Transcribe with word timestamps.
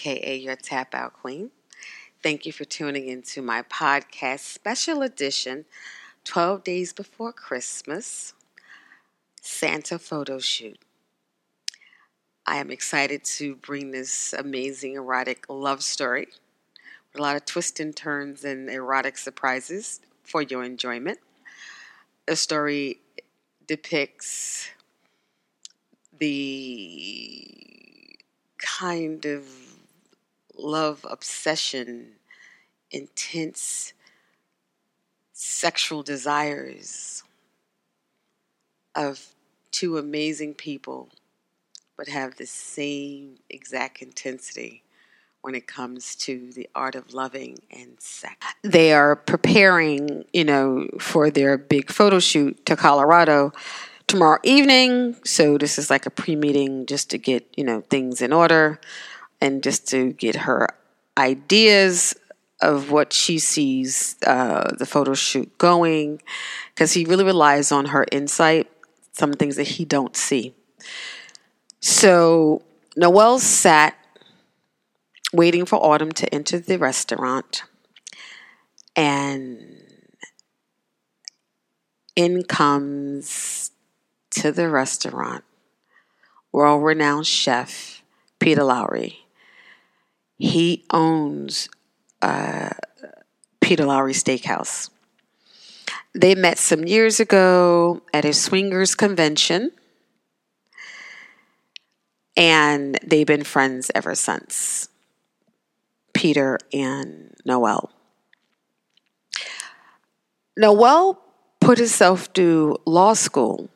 aka 0.00 0.34
your 0.36 0.56
Tap 0.56 0.94
Out 0.94 1.12
Queen. 1.12 1.50
Thank 2.22 2.46
you 2.46 2.52
for 2.52 2.64
tuning 2.64 3.08
into 3.08 3.42
my 3.42 3.62
podcast 3.62 4.40
special 4.40 5.02
edition, 5.02 5.66
12 6.24 6.64
Days 6.64 6.92
Before 6.94 7.32
Christmas 7.32 8.32
Santa 9.42 9.98
Photo 9.98 10.38
Shoot. 10.38 10.78
I 12.46 12.56
am 12.56 12.70
excited 12.70 13.24
to 13.24 13.56
bring 13.56 13.90
this 13.90 14.32
amazing 14.32 14.94
erotic 14.94 15.44
love 15.50 15.82
story 15.82 16.28
with 17.12 17.20
a 17.20 17.22
lot 17.22 17.36
of 17.36 17.44
twists 17.44 17.78
and 17.78 17.94
turns 17.94 18.42
and 18.42 18.70
erotic 18.70 19.18
surprises 19.18 20.00
for 20.22 20.40
your 20.40 20.64
enjoyment. 20.64 21.18
The 22.26 22.36
story 22.36 23.00
depicts 23.66 24.70
the 26.18 27.46
kind 28.58 29.26
of 29.26 29.69
love 30.62 31.06
obsession, 31.08 32.12
intense 32.90 33.92
sexual 35.32 36.02
desires 36.02 37.22
of 38.94 39.28
two 39.70 39.96
amazing 39.96 40.54
people, 40.54 41.08
but 41.96 42.08
have 42.08 42.36
the 42.36 42.46
same 42.46 43.36
exact 43.48 44.02
intensity 44.02 44.82
when 45.42 45.54
it 45.54 45.66
comes 45.66 46.14
to 46.14 46.52
the 46.52 46.68
art 46.74 46.94
of 46.94 47.14
loving 47.14 47.58
and 47.70 47.98
sex. 47.98 48.36
They 48.62 48.92
are 48.92 49.16
preparing, 49.16 50.24
you 50.32 50.44
know, 50.44 50.88
for 50.98 51.30
their 51.30 51.56
big 51.56 51.90
photo 51.90 52.18
shoot 52.18 52.66
to 52.66 52.76
Colorado 52.76 53.52
tomorrow 54.06 54.40
evening. 54.42 55.16
So 55.24 55.56
this 55.56 55.78
is 55.78 55.88
like 55.88 56.04
a 56.04 56.10
pre-meeting 56.10 56.84
just 56.86 57.10
to 57.10 57.18
get, 57.18 57.46
you 57.56 57.64
know, 57.64 57.82
things 57.88 58.20
in 58.20 58.32
order 58.32 58.80
and 59.40 59.62
just 59.62 59.88
to 59.88 60.12
get 60.12 60.36
her 60.36 60.68
ideas 61.18 62.14
of 62.60 62.90
what 62.90 63.12
she 63.12 63.38
sees 63.38 64.16
uh, 64.26 64.70
the 64.78 64.86
photo 64.86 65.14
shoot 65.14 65.56
going 65.58 66.20
because 66.74 66.92
he 66.92 67.04
really 67.04 67.24
relies 67.24 67.72
on 67.72 67.86
her 67.86 68.04
insight 68.12 68.70
some 69.12 69.32
things 69.32 69.56
that 69.56 69.66
he 69.66 69.84
don't 69.84 70.16
see 70.16 70.54
so 71.80 72.62
noel 72.96 73.38
sat 73.38 73.96
waiting 75.32 75.64
for 75.64 75.76
Autumn 75.76 76.12
to 76.12 76.34
enter 76.34 76.58
the 76.58 76.78
restaurant, 76.78 77.64
and 78.96 79.58
in 82.16 82.42
comes 82.44 83.70
to 84.30 84.52
the 84.52 84.68
restaurant 84.68 85.44
world 86.52 86.82
renowned 86.82 87.26
chef 87.26 88.02
Peter 88.38 88.64
Lowry. 88.64 89.20
He 90.40 90.86
owns 90.90 91.68
uh, 92.22 92.70
Peter 93.60 93.84
Lowry 93.84 94.14
Steakhouse. 94.14 94.88
They 96.14 96.34
met 96.34 96.58
some 96.58 96.86
years 96.86 97.20
ago 97.20 98.00
at 98.14 98.24
a 98.24 98.32
swingers 98.32 98.94
convention, 98.94 99.70
and 102.38 102.98
they've 103.04 103.26
been 103.26 103.44
friends 103.44 103.90
ever 103.94 104.14
since. 104.14 104.88
Peter 106.14 106.58
and 106.72 107.34
Noel. 107.44 107.90
Noel 110.56 111.22
put 111.60 111.76
himself 111.76 112.30
through 112.34 112.78
law 112.86 113.12
school 113.12 113.68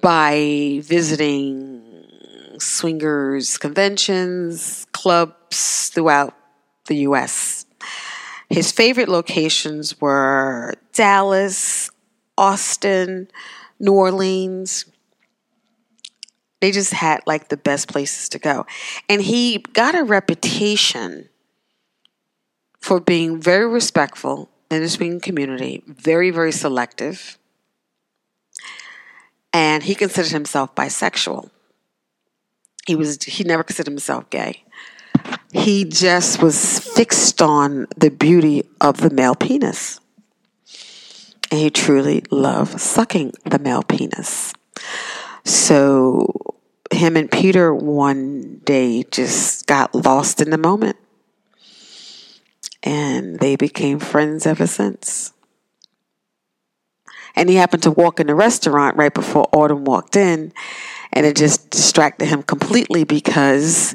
by 0.00 0.80
visiting 0.82 1.77
swingers 2.60 3.58
conventions, 3.58 4.86
clubs 4.92 5.90
throughout 5.90 6.34
the 6.86 6.96
US. 7.08 7.66
His 8.50 8.72
favorite 8.72 9.08
locations 9.08 10.00
were 10.00 10.74
Dallas, 10.92 11.90
Austin, 12.36 13.28
New 13.78 13.92
Orleans, 13.92 14.86
they 16.60 16.72
just 16.72 16.92
had 16.92 17.20
like 17.26 17.48
the 17.48 17.56
best 17.56 17.88
places 17.88 18.28
to 18.30 18.38
go. 18.38 18.66
And 19.08 19.22
he 19.22 19.58
got 19.72 19.94
a 19.94 20.04
reputation 20.04 21.28
for 22.80 23.00
being 23.00 23.40
very 23.40 23.66
respectful 23.66 24.48
in 24.70 24.82
the 24.82 24.88
swinging 24.88 25.20
community, 25.20 25.82
very, 25.86 26.30
very 26.30 26.52
selective. 26.52 27.38
And 29.52 29.82
he 29.82 29.94
considered 29.94 30.32
himself 30.32 30.74
bisexual. 30.74 31.50
He 32.88 32.96
was 32.96 33.22
he 33.22 33.44
never 33.44 33.62
considered 33.62 33.90
himself 33.90 34.30
gay. 34.30 34.64
He 35.52 35.84
just 35.84 36.42
was 36.42 36.78
fixed 36.78 37.42
on 37.42 37.86
the 37.98 38.08
beauty 38.08 38.64
of 38.80 39.02
the 39.02 39.10
male 39.10 39.34
penis. 39.34 40.00
And 41.50 41.60
he 41.60 41.68
truly 41.68 42.24
loved 42.30 42.80
sucking 42.80 43.34
the 43.44 43.58
male 43.58 43.82
penis. 43.82 44.54
So 45.44 46.32
him 46.90 47.14
and 47.18 47.30
Peter 47.30 47.74
one 47.74 48.62
day 48.64 49.04
just 49.10 49.66
got 49.66 49.94
lost 49.94 50.40
in 50.40 50.48
the 50.48 50.56
moment. 50.56 50.96
And 52.82 53.38
they 53.38 53.56
became 53.56 53.98
friends 53.98 54.46
ever 54.46 54.66
since. 54.66 55.34
And 57.36 57.50
he 57.50 57.56
happened 57.56 57.82
to 57.82 57.90
walk 57.90 58.18
in 58.18 58.28
the 58.28 58.34
restaurant 58.34 58.96
right 58.96 59.12
before 59.12 59.46
Autumn 59.52 59.84
walked 59.84 60.16
in, 60.16 60.54
and 61.12 61.26
it 61.26 61.36
just 61.36 61.70
distracted 61.70 62.26
him 62.26 62.42
completely 62.42 63.04
because 63.04 63.94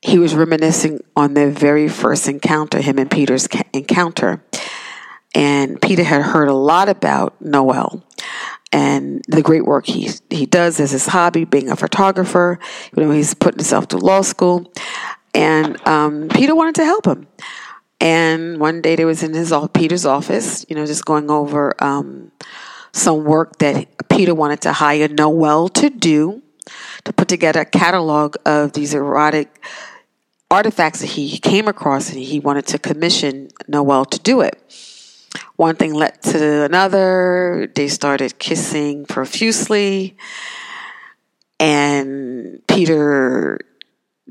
he 0.00 0.18
was 0.18 0.34
reminiscing 0.34 1.02
on 1.16 1.34
their 1.34 1.50
very 1.50 1.88
first 1.88 2.28
encounter, 2.28 2.80
him 2.80 2.98
and 2.98 3.10
Peter's 3.10 3.48
encounter. 3.72 4.44
And 5.34 5.80
Peter 5.80 6.04
had 6.04 6.22
heard 6.22 6.48
a 6.48 6.54
lot 6.54 6.88
about 6.88 7.40
Noel 7.40 8.04
and 8.70 9.22
the 9.28 9.40
great 9.40 9.64
work 9.64 9.86
he 9.86 10.10
he 10.30 10.46
does 10.46 10.80
as 10.80 10.90
his 10.90 11.06
hobby, 11.06 11.44
being 11.44 11.70
a 11.70 11.76
photographer. 11.76 12.58
You 12.94 13.04
know, 13.04 13.10
he's 13.12 13.32
putting 13.32 13.58
himself 13.58 13.88
to 13.88 13.98
law 13.98 14.22
school, 14.22 14.70
and 15.32 15.80
um, 15.86 16.28
Peter 16.28 16.54
wanted 16.54 16.74
to 16.76 16.84
help 16.84 17.06
him. 17.06 17.26
And 18.00 18.60
one 18.60 18.82
day 18.82 18.96
they 18.96 19.04
was 19.04 19.22
in 19.22 19.32
his 19.32 19.54
Peter's 19.72 20.04
office, 20.04 20.66
you 20.68 20.76
know, 20.76 20.84
just 20.84 21.04
going 21.04 21.30
over 21.30 21.72
um, 21.82 22.32
some 22.94 23.24
work 23.24 23.58
that 23.58 24.08
Peter 24.08 24.34
wanted 24.34 24.60
to 24.62 24.72
hire 24.72 25.08
Noel 25.08 25.68
to 25.68 25.90
do 25.90 26.42
to 27.04 27.12
put 27.12 27.28
together 27.28 27.60
a 27.60 27.64
catalog 27.64 28.36
of 28.46 28.72
these 28.72 28.94
erotic 28.94 29.62
artifacts 30.50 31.00
that 31.00 31.08
he 31.08 31.38
came 31.38 31.66
across, 31.66 32.10
and 32.10 32.18
he 32.18 32.38
wanted 32.38 32.66
to 32.68 32.78
commission 32.78 33.48
Noel 33.66 34.04
to 34.06 34.18
do 34.20 34.40
it. 34.40 34.56
One 35.56 35.74
thing 35.74 35.92
led 35.92 36.22
to 36.22 36.64
another. 36.64 37.70
They 37.74 37.88
started 37.88 38.38
kissing 38.38 39.06
profusely. 39.06 40.16
And 41.58 42.62
Peter 42.68 43.58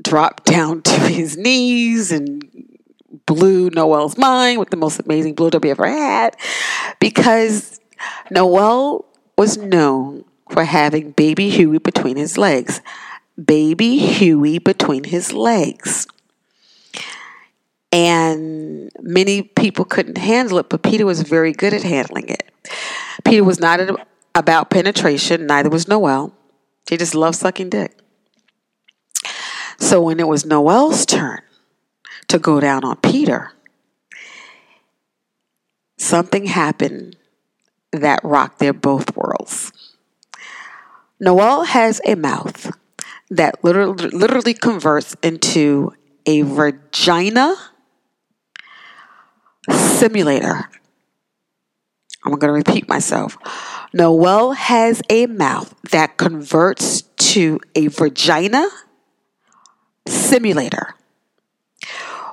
dropped 0.00 0.44
down 0.50 0.80
to 0.82 1.00
his 1.00 1.36
knees 1.36 2.10
and 2.10 2.42
blew 3.26 3.68
Noel's 3.70 4.16
mind 4.16 4.58
with 4.58 4.70
the 4.70 4.76
most 4.76 5.00
amazing 5.00 5.34
blow 5.34 5.50
job 5.50 5.64
he 5.64 5.70
ever 5.70 5.86
had 5.86 6.36
because 7.00 7.80
Noel 8.30 9.04
was 9.36 9.56
known 9.56 10.24
for 10.50 10.64
having 10.64 11.12
baby 11.12 11.50
Huey 11.50 11.78
between 11.78 12.16
his 12.16 12.38
legs. 12.38 12.80
Baby 13.42 13.98
Huey 13.98 14.58
between 14.58 15.04
his 15.04 15.32
legs. 15.32 16.06
And 17.90 18.90
many 19.00 19.42
people 19.42 19.84
couldn't 19.84 20.18
handle 20.18 20.58
it, 20.58 20.68
but 20.68 20.82
Peter 20.82 21.06
was 21.06 21.22
very 21.22 21.52
good 21.52 21.72
at 21.72 21.82
handling 21.82 22.28
it. 22.28 22.50
Peter 23.24 23.44
was 23.44 23.60
not 23.60 23.80
about 24.34 24.70
penetration, 24.70 25.46
neither 25.46 25.70
was 25.70 25.86
Noel. 25.86 26.32
He 26.88 26.96
just 26.96 27.14
loved 27.14 27.36
sucking 27.36 27.70
dick. 27.70 27.98
So 29.78 30.00
when 30.00 30.20
it 30.20 30.28
was 30.28 30.44
Noel's 30.44 31.06
turn 31.06 31.40
to 32.28 32.38
go 32.38 32.60
down 32.60 32.84
on 32.84 32.96
Peter, 32.96 33.52
something 35.98 36.46
happened 36.46 37.16
that 38.00 38.20
rocked 38.22 38.58
their 38.58 38.72
both 38.72 39.16
worlds. 39.16 39.72
Noel 41.20 41.64
has 41.64 42.00
a 42.04 42.14
mouth 42.14 42.76
that 43.30 43.62
literally, 43.64 44.08
literally 44.08 44.54
converts 44.54 45.16
into 45.22 45.92
a 46.26 46.42
vagina 46.42 47.54
simulator. 49.70 50.68
I'm 52.24 52.32
going 52.32 52.40
to 52.40 52.52
repeat 52.52 52.88
myself. 52.88 53.36
Noel 53.92 54.52
has 54.52 55.02
a 55.10 55.26
mouth 55.26 55.74
that 55.90 56.16
converts 56.16 57.02
to 57.02 57.60
a 57.74 57.88
vagina 57.88 58.68
simulator 60.06 60.94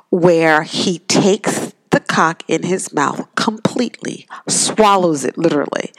where 0.09 0.63
he 0.63 0.99
takes 0.99 1.60
cock 2.11 2.43
in 2.49 2.63
his 2.63 2.93
mouth 2.93 3.25
completely, 3.35 4.27
swallows 4.47 5.23
it 5.23 5.37
literally, 5.37 5.93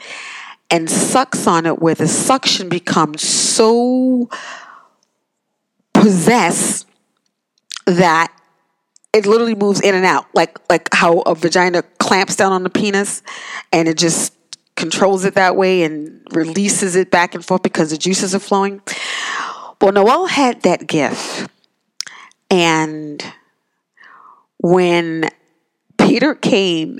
and 0.69 0.87
sucks 0.87 1.47
on 1.47 1.65
it 1.65 1.79
where 1.79 1.95
the 1.95 2.07
suction 2.07 2.69
becomes 2.69 3.27
so 3.27 4.29
possessed 5.91 6.87
that 7.87 8.31
it 9.11 9.25
literally 9.25 9.55
moves 9.55 9.81
in 9.81 9.95
and 9.95 10.05
out 10.05 10.25
like 10.33 10.57
like 10.69 10.87
how 10.93 11.19
a 11.21 11.35
vagina 11.35 11.81
clamps 11.99 12.35
down 12.35 12.51
on 12.51 12.63
the 12.63 12.69
penis 12.69 13.21
and 13.71 13.87
it 13.87 13.97
just 13.97 14.33
controls 14.75 15.25
it 15.25 15.33
that 15.35 15.55
way 15.55 15.83
and 15.83 16.21
releases 16.31 16.95
it 16.95 17.11
back 17.11 17.35
and 17.35 17.43
forth 17.43 17.61
because 17.61 17.89
the 17.89 17.97
juices 17.97 18.33
are 18.33 18.39
flowing. 18.39 18.81
Well 19.81 19.91
noel 19.91 20.27
had 20.27 20.61
that 20.61 20.87
gift 20.87 21.49
and 22.49 23.23
when 24.59 25.29
peter 26.07 26.35
came 26.35 26.99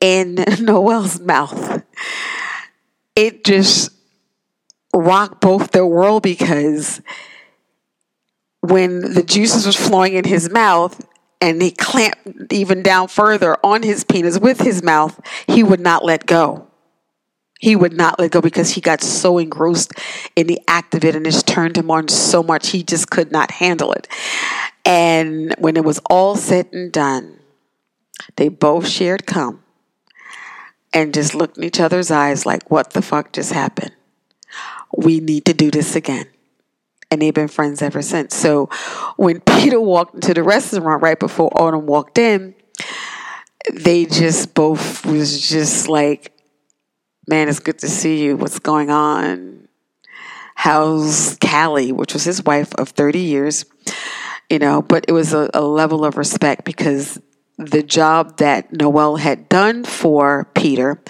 in 0.00 0.34
noel's 0.60 1.20
mouth 1.20 1.82
it 3.16 3.44
just 3.44 3.90
rocked 4.94 5.40
both 5.40 5.70
their 5.72 5.86
world 5.86 6.22
because 6.22 7.00
when 8.60 9.14
the 9.14 9.22
juices 9.22 9.66
was 9.66 9.76
flowing 9.76 10.14
in 10.14 10.24
his 10.24 10.50
mouth 10.50 11.04
and 11.40 11.62
he 11.62 11.70
clamped 11.70 12.52
even 12.52 12.82
down 12.82 13.08
further 13.08 13.56
on 13.64 13.82
his 13.82 14.04
penis 14.04 14.38
with 14.38 14.60
his 14.60 14.82
mouth, 14.82 15.20
he 15.46 15.62
would 15.62 15.80
not 15.80 16.04
let 16.04 16.26
go. 16.26 16.66
He 17.60 17.74
would 17.74 17.92
not 17.92 18.18
let 18.18 18.30
go 18.30 18.40
because 18.40 18.70
he 18.70 18.80
got 18.80 19.00
so 19.02 19.38
engrossed 19.38 19.92
in 20.36 20.46
the 20.46 20.60
act 20.68 20.94
of 20.94 21.04
it 21.04 21.16
and 21.16 21.26
it 21.26 21.42
turned 21.46 21.76
him 21.76 21.90
on 21.90 22.08
so 22.08 22.42
much 22.42 22.68
he 22.68 22.82
just 22.82 23.10
could 23.10 23.32
not 23.32 23.50
handle 23.50 23.92
it. 23.92 24.06
And 24.84 25.54
when 25.58 25.76
it 25.76 25.84
was 25.84 26.00
all 26.08 26.36
said 26.36 26.68
and 26.72 26.92
done, 26.92 27.37
they 28.36 28.48
both 28.48 28.86
shared 28.86 29.26
come 29.26 29.62
and 30.92 31.14
just 31.14 31.34
looked 31.34 31.58
in 31.58 31.64
each 31.64 31.80
other's 31.80 32.10
eyes 32.10 32.46
like, 32.46 32.70
what 32.70 32.90
the 32.92 33.02
fuck 33.02 33.32
just 33.32 33.52
happened? 33.52 33.92
We 34.96 35.20
need 35.20 35.44
to 35.46 35.54
do 35.54 35.70
this 35.70 35.94
again 35.96 36.26
and 37.10 37.22
they've 37.22 37.34
been 37.34 37.48
friends 37.48 37.82
ever 37.82 38.02
since. 38.02 38.34
So 38.34 38.68
when 39.16 39.40
Peter 39.58 39.80
walked 39.80 40.14
into 40.14 40.34
the 40.34 40.42
restaurant 40.42 41.02
right 41.02 41.18
before 41.18 41.50
Autumn 41.60 41.86
walked 41.86 42.18
in, 42.18 42.54
they 43.72 44.06
just 44.06 44.54
both 44.54 45.04
was 45.04 45.48
just 45.48 45.88
like, 45.88 46.32
"Man, 47.26 47.48
it's 47.48 47.60
good 47.60 47.78
to 47.80 47.88
see 47.88 48.22
you. 48.24 48.36
What's 48.36 48.58
going 48.58 48.90
on? 48.90 49.68
How's 50.54 51.36
Callie?" 51.38 51.92
Which 51.92 52.14
was 52.14 52.24
his 52.24 52.42
wife 52.44 52.74
of 52.76 52.90
thirty 52.90 53.20
years, 53.20 53.66
you 54.48 54.58
know. 54.58 54.80
But 54.80 55.06
it 55.08 55.12
was 55.12 55.34
a, 55.34 55.50
a 55.52 55.60
level 55.60 56.04
of 56.04 56.16
respect 56.16 56.64
because 56.64 57.20
the 57.58 57.82
job 57.82 58.38
that 58.38 58.72
Noel 58.72 59.16
had 59.16 59.48
done 59.48 59.84
for 59.84 60.48
Peter, 60.54 61.02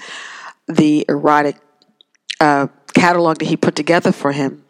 the 0.67 1.05
erotic 1.07 1.57
uh, 2.41 2.67
catalog 2.93 3.37
that 3.39 3.45
he 3.45 3.55
put 3.55 3.75
together 3.75 4.11
for 4.11 4.31
him 4.31 4.65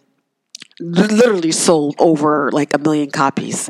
literally 0.79 1.51
sold 1.51 1.95
over 1.99 2.49
like 2.51 2.73
a 2.73 2.77
million 2.77 3.11
copies. 3.11 3.69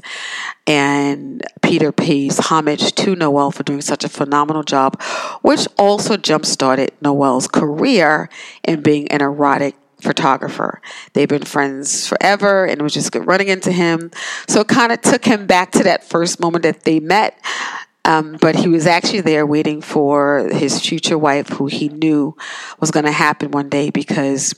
And 0.68 1.44
Peter 1.62 1.92
pays 1.92 2.38
homage 2.38 2.94
to 2.96 3.16
Noel 3.16 3.52
for 3.52 3.64
doing 3.64 3.82
such 3.82 4.04
a 4.04 4.10
phenomenal 4.10 4.64
job, 4.64 5.02
which 5.42 5.68
also 5.78 6.18
jump 6.18 6.46
started 6.46 6.92
Noel's 7.02 7.48
career 7.48 8.30
in 8.64 8.82
being 8.82 9.08
an 9.10 9.22
erotic 9.22 9.76
photographer. 10.02 10.82
They've 11.14 11.28
been 11.28 11.44
friends 11.44 12.08
forever 12.08 12.66
and 12.66 12.80
it 12.80 12.84
was 12.84 12.94
just 12.94 13.12
good 13.12 13.28
running 13.28 13.50
into 13.50 13.72
him. 13.72 14.12
So 14.48 14.62
it 14.62 14.68
kind 14.68 14.92
of 14.92 15.02
took 15.02 15.26
him 15.26 15.46
back 15.46 15.72
to 15.72 15.84
that 15.84 16.04
first 16.04 16.40
moment 16.40 16.64
that 16.64 16.84
they 16.84 17.00
met. 17.00 17.38
Um, 18.06 18.38
but 18.42 18.56
he 18.56 18.68
was 18.68 18.88
actually 18.88 19.22
there 19.22 19.46
waiting 19.46 19.82
for 19.82 20.50
his 20.52 20.80
future 20.80 21.18
wife, 21.18 21.50
who 21.50 21.68
he 21.68 21.90
knew 21.90 22.36
was 22.80 22.92
going 22.92 23.06
to 23.06 23.12
happen 23.12 23.52
one 23.52 23.70
day 23.70 23.90
because 23.90 24.56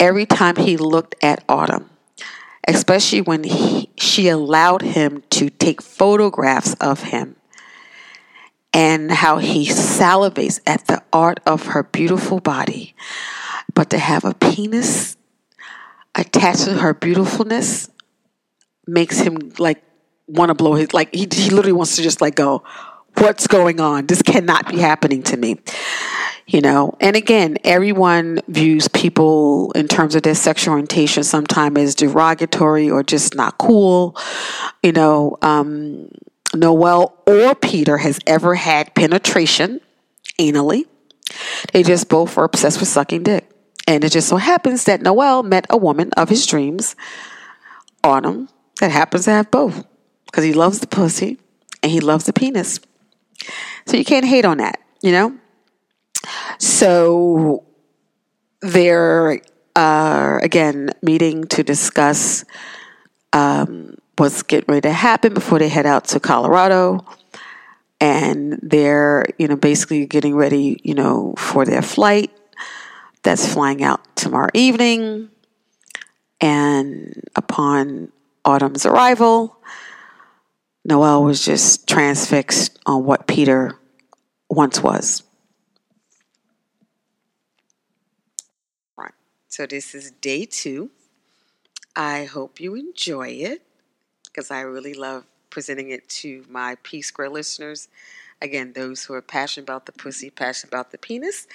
every 0.00 0.26
time 0.26 0.56
he 0.56 0.76
looked 0.76 1.14
at 1.22 1.44
Autumn, 1.48 1.88
especially 2.66 3.20
when 3.20 3.44
he, 3.44 3.90
she 3.96 4.28
allowed 4.28 4.82
him 4.82 5.22
to 5.30 5.50
take 5.50 5.80
photographs 5.80 6.74
of 6.74 7.04
him 7.04 7.36
and 8.72 9.10
how 9.10 9.38
he 9.38 9.66
salivates 9.66 10.60
at 10.66 10.86
the 10.86 11.02
art 11.12 11.40
of 11.46 11.68
her 11.68 11.82
beautiful 11.82 12.40
body. 12.40 12.94
But 13.72 13.90
to 13.90 13.98
have 13.98 14.24
a 14.24 14.34
penis 14.34 15.16
attached 16.14 16.64
to 16.64 16.74
her 16.74 16.94
beautifulness 16.94 17.88
makes 18.86 19.20
him 19.20 19.52
like 19.58 19.82
want 20.26 20.50
to 20.50 20.54
blow 20.54 20.74
his 20.74 20.92
like 20.92 21.14
he, 21.14 21.28
he 21.32 21.50
literally 21.50 21.72
wants 21.72 21.96
to 21.96 22.02
just 22.02 22.20
like 22.20 22.34
go 22.34 22.62
what's 23.18 23.46
going 23.46 23.80
on? 23.80 24.06
This 24.06 24.20
cannot 24.22 24.68
be 24.68 24.78
happening 24.78 25.22
to 25.24 25.36
me. 25.36 25.58
You 26.46 26.60
know? 26.60 26.96
And 27.00 27.16
again 27.16 27.58
everyone 27.64 28.40
views 28.48 28.88
people 28.88 29.72
in 29.72 29.88
terms 29.88 30.14
of 30.14 30.22
their 30.22 30.34
sexual 30.34 30.72
orientation 30.72 31.24
sometimes 31.24 31.78
as 31.78 31.94
derogatory 31.94 32.90
or 32.90 33.02
just 33.02 33.34
not 33.34 33.58
cool. 33.58 34.16
You 34.82 34.92
know 34.92 35.36
um, 35.42 36.08
noel 36.54 37.22
or 37.26 37.54
peter 37.54 37.98
has 37.98 38.18
ever 38.26 38.54
had 38.54 38.94
penetration 38.94 39.80
anally. 40.38 40.84
They 41.72 41.82
just 41.82 42.08
both 42.08 42.36
were 42.36 42.44
obsessed 42.44 42.78
with 42.80 42.88
sucking 42.88 43.24
dick. 43.24 43.50
And 43.88 44.02
it 44.04 44.10
just 44.10 44.28
so 44.28 44.36
happens 44.36 44.84
that 44.84 45.00
noel 45.00 45.42
met 45.42 45.66
a 45.70 45.76
woman 45.76 46.10
of 46.16 46.28
his 46.28 46.46
dreams 46.46 46.96
autumn 48.04 48.48
that 48.80 48.90
happens 48.90 49.24
to 49.24 49.30
have 49.32 49.50
both 49.50 49.84
because 50.26 50.44
he 50.44 50.52
loves 50.52 50.80
the 50.80 50.86
pussy 50.86 51.38
and 51.82 51.90
he 51.92 52.00
loves 52.00 52.24
the 52.24 52.32
penis 52.32 52.80
so 53.86 53.96
you 53.96 54.04
can't 54.04 54.24
hate 54.24 54.44
on 54.44 54.58
that 54.58 54.80
you 55.02 55.12
know 55.12 55.36
so 56.58 57.64
they're 58.60 59.40
uh, 59.74 60.38
again 60.42 60.90
meeting 61.02 61.44
to 61.44 61.62
discuss 61.62 62.44
um, 63.32 63.96
what's 64.16 64.42
getting 64.42 64.66
ready 64.68 64.88
to 64.88 64.92
happen 64.92 65.34
before 65.34 65.58
they 65.58 65.68
head 65.68 65.86
out 65.86 66.06
to 66.06 66.20
Colorado. 66.20 67.04
And 68.00 68.58
they're, 68.62 69.26
you 69.38 69.48
know, 69.48 69.56
basically 69.56 70.06
getting 70.06 70.34
ready, 70.34 70.80
you 70.82 70.94
know, 70.94 71.34
for 71.38 71.64
their 71.64 71.82
flight 71.82 72.30
that's 73.22 73.50
flying 73.52 73.82
out 73.82 74.16
tomorrow 74.16 74.50
evening. 74.54 75.30
And 76.40 77.22
upon 77.34 78.12
Autumn's 78.44 78.84
arrival, 78.84 79.56
Noel 80.86 81.24
was 81.24 81.44
just 81.44 81.88
transfixed 81.88 82.78
on 82.86 83.04
what 83.04 83.26
Peter 83.26 83.76
once 84.48 84.80
was. 84.80 85.24
So 89.48 89.66
this 89.66 89.94
is 89.94 90.10
day 90.10 90.44
two. 90.44 90.90
I 91.96 92.24
hope 92.26 92.60
you 92.60 92.74
enjoy 92.74 93.28
it 93.28 93.62
because 94.26 94.50
I 94.50 94.60
really 94.60 94.94
love 94.94 95.24
presenting 95.50 95.90
it 95.90 96.08
to 96.20 96.44
my 96.48 96.76
P 96.82 97.02
Square 97.02 97.30
listeners. 97.30 97.88
Again, 98.40 98.74
those 98.74 99.04
who 99.04 99.14
are 99.14 99.22
passionate 99.22 99.64
about 99.64 99.86
the 99.86 99.92
pussy, 99.92 100.28
passionate 100.30 100.72
about 100.72 100.92
the 100.92 100.98
penis. 100.98 101.48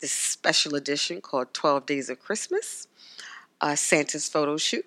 This 0.00 0.12
special 0.12 0.74
edition 0.74 1.20
called 1.20 1.54
12 1.54 1.86
Days 1.86 2.10
of 2.10 2.20
Christmas, 2.20 2.86
uh, 3.60 3.76
Santa's 3.76 4.28
photo 4.28 4.56
shoot. 4.58 4.84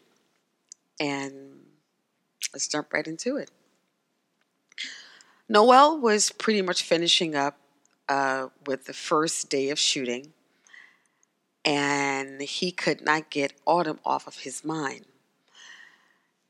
And 1.00 1.62
let's 2.54 2.68
jump 2.68 2.94
right 2.94 3.08
into 3.08 3.38
it. 3.38 3.50
Noel 5.48 6.00
was 6.00 6.32
pretty 6.32 6.62
much 6.62 6.82
finishing 6.82 7.36
up 7.36 7.58
uh, 8.10 8.48
with 8.66 8.86
the 8.86 8.94
first 8.94 9.50
day 9.50 9.70
of 9.70 9.80
shooting 9.80 10.34
and 11.66 12.42
he 12.42 12.72
could 12.72 13.04
not 13.04 13.32
get 13.32 13.54
Autumn 13.66 14.00
off 14.06 14.28
of 14.28 14.38
his 14.38 14.64
mind. 14.64 15.06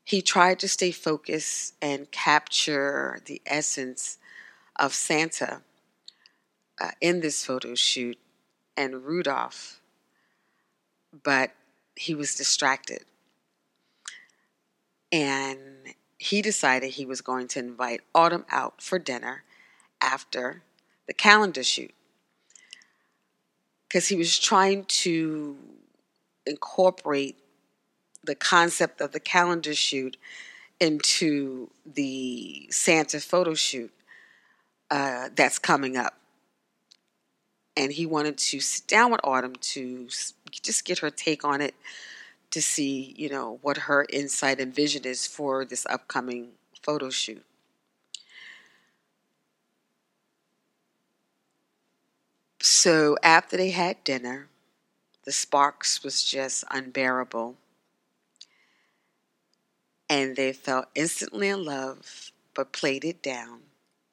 He 0.04 0.22
tried 0.22 0.60
to 0.60 0.68
stay 0.68 0.92
focused 0.92 1.74
and 1.80 2.10
capture 2.12 3.20
the 3.24 3.40
essence 3.46 4.18
of 4.76 4.94
Santa 4.94 5.62
uh, 6.80 6.90
in 7.00 7.20
this 7.20 7.44
photo 7.44 7.74
shoot 7.74 8.18
and 8.76 9.04
Rudolph, 9.04 9.80
but 11.24 11.52
he 11.96 12.14
was 12.14 12.34
distracted. 12.34 13.04
And 15.10 15.75
he 16.26 16.42
decided 16.42 16.90
he 16.90 17.06
was 17.06 17.20
going 17.20 17.46
to 17.46 17.60
invite 17.60 18.00
Autumn 18.14 18.44
out 18.50 18.82
for 18.82 18.98
dinner 18.98 19.44
after 20.00 20.62
the 21.06 21.14
calendar 21.14 21.62
shoot 21.62 21.94
because 23.86 24.08
he 24.08 24.16
was 24.16 24.36
trying 24.36 24.84
to 24.86 25.56
incorporate 26.44 27.36
the 28.24 28.34
concept 28.34 29.00
of 29.00 29.12
the 29.12 29.20
calendar 29.20 29.72
shoot 29.72 30.16
into 30.80 31.70
the 31.84 32.66
Santa 32.70 33.20
photo 33.20 33.54
shoot 33.54 33.92
uh, 34.90 35.28
that's 35.34 35.60
coming 35.60 35.96
up. 35.96 36.14
And 37.76 37.92
he 37.92 38.04
wanted 38.04 38.36
to 38.38 38.58
sit 38.58 38.88
down 38.88 39.12
with 39.12 39.20
Autumn 39.22 39.54
to 39.54 40.08
just 40.50 40.84
get 40.84 40.98
her 40.98 41.10
take 41.10 41.44
on 41.44 41.60
it 41.60 41.74
to 42.56 42.62
see, 42.62 43.12
you 43.18 43.28
know, 43.28 43.58
what 43.60 43.76
her 43.76 44.06
insight 44.08 44.58
and 44.58 44.74
vision 44.74 45.04
is 45.04 45.26
for 45.26 45.62
this 45.66 45.84
upcoming 45.90 46.52
photo 46.82 47.10
shoot. 47.10 47.44
So 52.58 53.18
after 53.22 53.58
they 53.58 53.72
had 53.72 54.02
dinner, 54.04 54.48
the 55.26 55.32
sparks 55.32 56.02
was 56.02 56.24
just 56.24 56.64
unbearable. 56.70 57.56
And 60.08 60.34
they 60.34 60.54
fell 60.54 60.86
instantly 60.94 61.48
in 61.48 61.62
love, 61.62 62.32
but 62.54 62.72
played 62.72 63.04
it 63.04 63.22
down 63.22 63.64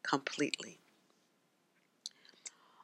completely. 0.06 0.80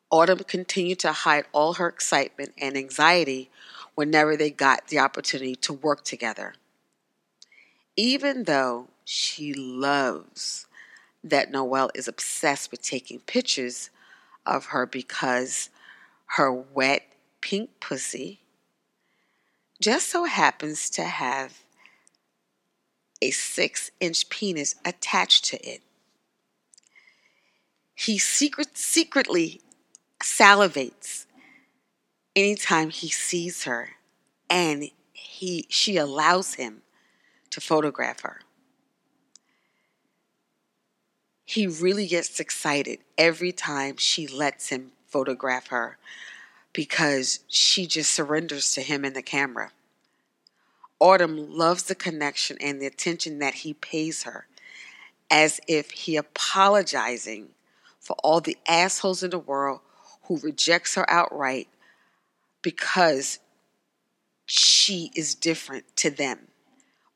Autumn 0.09 0.39
continued 0.39 0.99
to 0.99 1.11
hide 1.11 1.47
all 1.51 1.73
her 1.73 1.89
excitement 1.89 2.53
and 2.57 2.77
anxiety 2.77 3.51
whenever 3.99 4.37
they 4.37 4.49
got 4.49 4.87
the 4.87 4.97
opportunity 4.97 5.57
to 5.57 5.73
work 5.73 6.05
together. 6.05 6.53
Even 7.97 8.45
though 8.45 8.87
she 9.03 9.53
loves 9.53 10.67
that 11.21 11.51
Noel 11.51 11.91
is 11.93 12.07
obsessed 12.07 12.71
with 12.71 12.81
taking 12.81 13.19
pictures 13.19 13.89
of 14.45 14.67
her 14.67 14.85
because 14.85 15.69
her 16.37 16.49
wet 16.49 17.11
pink 17.41 17.71
pussy 17.81 18.39
just 19.81 20.07
so 20.07 20.23
happens 20.23 20.89
to 20.91 21.03
have 21.03 21.65
a 23.21 23.31
six 23.31 23.91
inch 23.99 24.29
penis 24.29 24.75
attached 24.85 25.43
to 25.43 25.57
it. 25.69 25.81
He 27.93 28.17
secret, 28.17 28.77
secretly 28.77 29.59
salivates 30.23 31.25
anytime 32.39 32.89
he 32.89 33.09
sees 33.09 33.63
her 33.63 33.91
and 34.49 34.89
he 35.13 35.65
she 35.69 35.97
allows 35.97 36.55
him 36.55 36.81
to 37.49 37.61
photograph 37.61 38.21
her. 38.21 38.41
He 41.45 41.67
really 41.67 42.07
gets 42.07 42.39
excited 42.39 42.99
every 43.17 43.51
time 43.51 43.97
she 43.97 44.27
lets 44.27 44.69
him 44.69 44.91
photograph 45.07 45.67
her 45.67 45.97
because 46.73 47.39
she 47.47 47.87
just 47.87 48.11
surrenders 48.11 48.73
to 48.73 48.81
him 48.81 49.03
in 49.03 49.13
the 49.13 49.21
camera. 49.23 49.71
Autumn 50.99 51.51
loves 51.51 51.83
the 51.83 51.95
connection 51.95 52.57
and 52.61 52.81
the 52.81 52.85
attention 52.85 53.39
that 53.39 53.55
he 53.55 53.73
pays 53.73 54.23
her, 54.23 54.47
as 55.31 55.59
if 55.67 55.91
he 55.91 56.15
apologizing 56.15 57.49
for 57.99 58.15
all 58.23 58.41
the 58.41 58.57
assholes 58.67 59.23
in 59.23 59.31
the 59.31 59.39
world 59.39 59.79
who 60.23 60.37
rejects 60.39 60.95
her 60.95 61.09
outright 61.09 61.67
because 62.61 63.39
she 64.45 65.11
is 65.15 65.35
different 65.35 65.95
to 65.97 66.09
them 66.09 66.47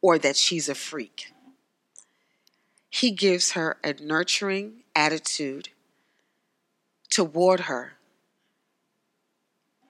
or 0.01 0.17
that 0.19 0.35
she's 0.35 0.69
a 0.69 0.75
freak. 0.75 1.33
He 2.89 3.11
gives 3.11 3.53
her 3.53 3.77
a 3.83 3.93
nurturing 3.93 4.83
attitude 4.95 5.69
toward 7.09 7.61
her, 7.61 7.93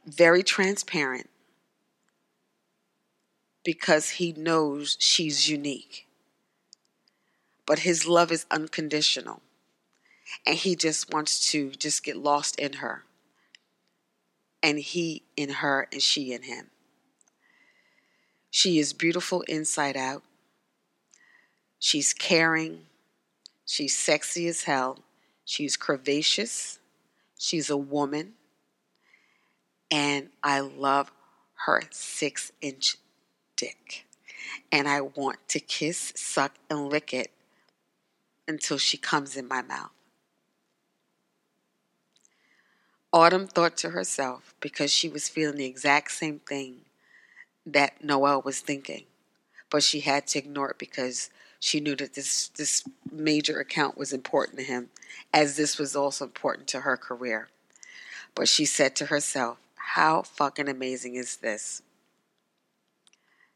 very 0.06 0.44
transparent, 0.44 1.30
because 3.64 4.12
he 4.12 4.34
knows 4.34 4.98
she's 5.00 5.50
unique. 5.50 6.08
But 7.66 7.80
his 7.80 8.06
love 8.06 8.32
is 8.32 8.46
unconditional. 8.52 9.42
And 10.46 10.58
he 10.58 10.76
just 10.76 11.14
wants 11.14 11.52
to 11.52 11.72
just 11.72 12.04
get 12.04 12.18
lost 12.18 12.60
in 12.60 12.74
her. 12.74 13.04
And 14.63 14.79
he 14.79 15.24
in 15.38 15.50
her 15.50 15.88
and 15.91 16.01
she 16.01 16.34
in 16.34 16.43
him. 16.43 16.72
She 18.50 18.79
is 18.79 18.93
beautiful 18.93 19.41
inside 19.41 19.98
out. 19.98 20.24
She's 21.79 22.13
caring. 22.13 22.86
She's 23.65 23.98
sexy 23.98 24.48
as 24.48 24.63
hell. 24.63 25.00
She's 25.43 25.75
curvaceous. 25.75 26.79
She's 27.38 27.70
a 27.70 27.77
woman. 27.77 28.34
And 29.91 30.29
I 30.41 30.62
love 30.62 31.12
her 31.65 31.82
six 31.91 32.51
inch 32.62 32.98
dick. 33.58 34.05
And 34.72 34.88
I 34.88 35.01
want 35.01 35.39
to 35.50 35.60
kiss, 35.60 36.13
suck, 36.15 36.55
and 36.70 36.89
lick 36.89 37.13
it 37.13 37.32
until 38.48 38.77
she 38.77 38.98
comes 38.98 39.36
in 39.36 39.48
my 39.48 39.62
mouth. 39.62 39.91
Autumn 43.13 43.46
thought 43.46 43.77
to 43.77 43.91
herself, 43.91 44.55
because 44.60 44.91
she 44.91 45.08
was 45.08 45.29
feeling 45.29 45.58
the 45.58 45.65
exact 45.65 46.12
same 46.12 46.39
thing 46.39 46.82
that 47.63 48.03
Noel 48.03 48.41
was 48.41 48.60
thinking, 48.60 49.03
but 49.70 49.84
she 49.84 50.00
had 50.00 50.25
to 50.27 50.39
ignore 50.39 50.72
it 50.72 50.79
because 50.79 51.29
she 51.60 51.79
knew 51.79 51.96
that 51.96 52.15
this 52.15 52.48
this 52.50 52.84
major 53.12 53.60
account 53.60 53.96
was 53.98 54.12
important 54.12 54.58
to 54.58 54.65
him, 54.65 54.89
as 55.32 55.55
this 55.55 55.77
was 55.77 55.96
also 55.96 56.25
important 56.25 56.67
to 56.70 56.82
her 56.82 56.98
career. 56.98 57.50
But 58.34 58.50
she 58.50 58.65
said 58.65 58.96
to 58.96 59.05
herself, 59.05 59.60
"How 59.75 60.24
fucking 60.24 60.67
amazing 60.67 61.13
is 61.13 61.38
this?" 61.38 61.84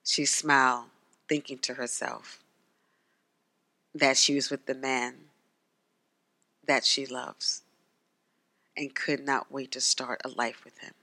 She 0.03 0.25
smiled, 0.25 0.91
thinking 1.27 1.57
to 1.59 1.73
herself 1.73 2.39
that 3.95 4.17
she 4.17 4.35
was 4.35 4.51
with 4.51 4.67
the 4.67 4.75
man 4.75 5.29
that 6.67 6.85
she 6.85 7.07
loves 7.07 7.63
and 8.77 8.93
could 8.93 9.25
not 9.25 9.51
wait 9.51 9.71
to 9.71 9.81
start 9.81 10.21
a 10.23 10.29
life 10.29 10.63
with 10.63 10.77
him. 10.77 10.93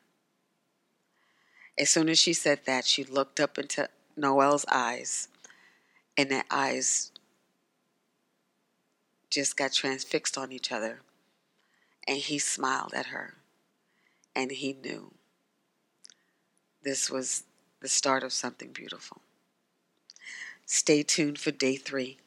As 1.77 1.91
soon 1.91 2.09
as 2.09 2.19
she 2.21 2.33
said 2.33 2.61
that, 2.67 2.87
she 2.87 3.03
looked 3.03 3.41
up 3.41 3.59
into 3.59 3.89
Noel's 4.17 4.65
eyes, 4.71 5.29
and 6.17 6.31
their 6.31 6.45
eyes 6.51 7.11
just 9.29 9.57
got 9.57 9.73
transfixed 9.73 10.39
on 10.39 10.53
each 10.53 10.71
other. 10.71 11.01
And 12.07 12.19
he 12.19 12.39
smiled 12.39 12.95
at 12.95 13.07
her, 13.07 13.35
and 14.37 14.53
he 14.53 14.73
knew 14.73 15.13
this 16.85 17.11
was 17.11 17.43
the 17.81 17.89
start 17.89 18.23
of 18.23 18.33
something 18.33 18.71
beautiful. 18.71 19.23
Stay 20.65 21.03
tuned 21.03 21.39
for 21.39 21.51
day 21.51 21.77
three. 21.77 22.19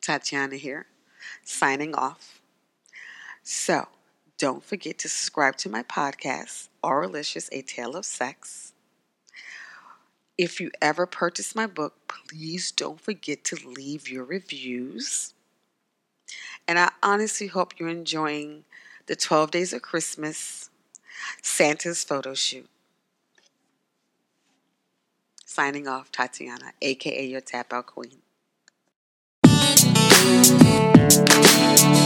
Tatiana 0.00 0.56
here, 0.56 0.86
signing 1.44 1.94
off. 1.94 2.40
So, 3.42 3.88
don't 4.38 4.64
forget 4.64 4.98
to 4.98 5.08
subscribe 5.08 5.56
to 5.58 5.68
my 5.68 5.82
podcast, 5.82 6.68
Auralicious, 6.82 7.48
A 7.52 7.62
Tale 7.62 7.96
of 7.96 8.04
Sex. 8.04 8.72
If 10.38 10.60
you 10.60 10.70
ever 10.80 11.04
purchase 11.06 11.54
my 11.54 11.66
book, 11.66 11.94
please 12.08 12.72
don't 12.72 13.00
forget 13.00 13.44
to 13.44 13.56
leave 13.68 14.08
your 14.08 14.24
reviews. 14.24 15.34
And 16.66 16.78
I 16.78 16.90
honestly 17.02 17.48
hope 17.48 17.78
you're 17.78 17.88
enjoying 17.88 18.64
the 19.06 19.16
12 19.16 19.50
Days 19.50 19.72
of 19.72 19.82
Christmas 19.82 20.70
Santa's 21.42 22.04
photo 22.04 22.34
shoot. 22.34 22.68
Signing 25.44 25.88
off, 25.88 26.12
Tatiana, 26.12 26.72
aka 26.80 27.26
your 27.26 27.40
tap 27.40 27.72
out 27.72 27.86
queen. 27.86 28.22
Thank 31.26 31.99